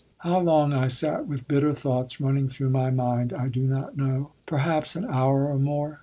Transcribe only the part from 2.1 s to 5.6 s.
running through my mind I do not know; perhaps an hour or